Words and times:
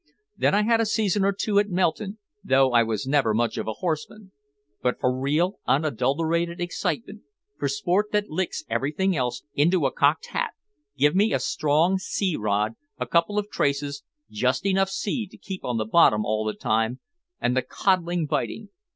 Then 0.35 0.55
I 0.55 0.63
had 0.63 0.81
a 0.81 0.85
season 0.87 1.23
or 1.23 1.31
two 1.31 1.59
at 1.59 1.69
Melton, 1.69 2.17
though 2.43 2.71
I 2.71 2.81
was 2.81 3.05
never 3.05 3.35
much 3.35 3.55
of 3.59 3.67
a 3.67 3.73
horseman. 3.85 4.31
But 4.81 4.99
for 4.99 5.15
real, 5.15 5.59
unadulterated 5.67 6.59
excitement, 6.59 7.21
for 7.59 7.67
sport 7.69 8.07
that 8.11 8.27
licks 8.27 8.63
everything 8.67 9.15
else 9.15 9.43
into 9.53 9.85
a 9.85 9.91
cocked 9.91 10.29
hat, 10.31 10.55
give 10.97 11.15
me 11.15 11.33
a 11.35 11.39
strong 11.39 11.99
sea 11.99 12.35
rod, 12.35 12.73
a 12.97 13.05
couple 13.05 13.37
of 13.37 13.51
traces, 13.51 14.01
just 14.31 14.65
enough 14.65 14.89
sea 14.89 15.27
to 15.27 15.37
keep 15.37 15.63
on 15.63 15.77
the 15.77 15.85
bottom 15.85 16.25
all 16.25 16.45
the 16.45 16.55
time, 16.55 16.99
and 17.39 17.55
the 17.55 17.61
codling 17.61 18.25
biting. 18.25 18.69